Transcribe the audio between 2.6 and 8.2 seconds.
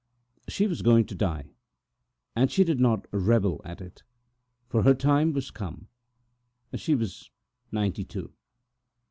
did not rebel at it, for her life was over—she was ninety